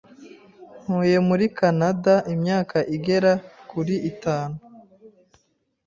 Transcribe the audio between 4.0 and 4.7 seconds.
itanu.